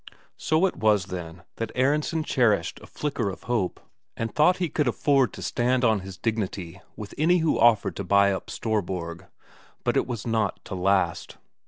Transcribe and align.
So 0.37 0.65
it 0.65 0.77
was, 0.77 1.05
then, 1.13 1.43
that 1.57 1.71
Aronsen 1.75 2.23
cherished 2.23 2.79
a 2.81 2.87
flicker 2.87 3.29
of 3.29 3.43
hope, 3.43 3.79
and 4.17 4.33
thought 4.33 4.57
he 4.57 4.67
could 4.67 4.87
afford 4.87 5.31
to 5.33 5.43
stand 5.43 5.85
on 5.85 5.99
his 5.99 6.17
dignity 6.17 6.81
with 6.95 7.13
any 7.19 7.37
who 7.37 7.59
offered 7.59 7.95
to 7.97 8.03
buy 8.03 8.31
up 8.33 8.49
Storborg. 8.49 9.27
But 9.83 9.95
it 9.95 10.07
was 10.07 10.25
not 10.25 10.65
to 10.65 10.73
last. 10.73 11.37